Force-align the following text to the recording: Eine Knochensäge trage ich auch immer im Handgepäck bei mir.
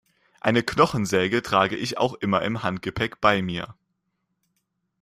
Eine 0.39 0.63
Knochensäge 0.63 1.43
trage 1.43 1.75
ich 1.75 1.99
auch 1.99 2.15
immer 2.15 2.41
im 2.41 2.63
Handgepäck 2.63 3.21
bei 3.21 3.43
mir. 3.43 3.75